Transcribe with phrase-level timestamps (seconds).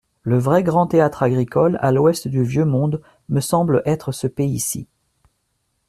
[0.23, 4.87] Le vrai grand théâtre agricole, à l'ouest du vieux monde, me semble être ce pays-ci.